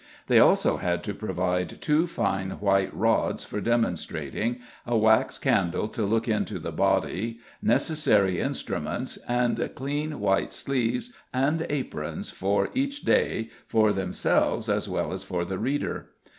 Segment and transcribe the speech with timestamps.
[0.25, 6.01] They also had to provide two fine white rods for demonstrating, a wax candle to
[6.07, 13.51] look into the body, necessary instruments, and clean white sleeves and aprons for each day
[13.67, 16.07] for themselves as well as for the reader.